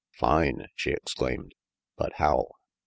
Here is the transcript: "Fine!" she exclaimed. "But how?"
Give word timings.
"Fine!" 0.17 0.65
she 0.75 0.89
exclaimed. 0.89 1.53
"But 1.95 2.13
how?" 2.13 2.53